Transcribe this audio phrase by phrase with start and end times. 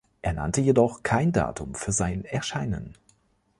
[0.23, 2.95] Er nannte jedoch kein Datum für sein Erscheinen.